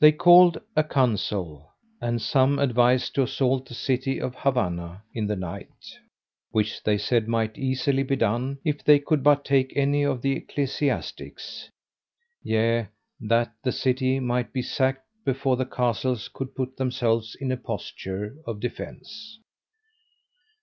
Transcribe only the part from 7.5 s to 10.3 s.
easily be done, if they could but take any of